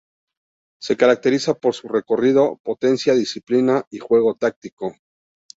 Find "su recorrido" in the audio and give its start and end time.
1.75-2.59